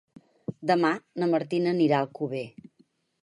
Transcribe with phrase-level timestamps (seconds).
[0.71, 0.89] Demà
[1.23, 2.45] na Martina anirà a Alcover.